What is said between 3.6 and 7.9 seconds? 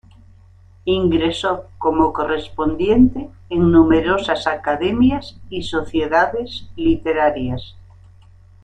numerosas academias y sociedades literarias.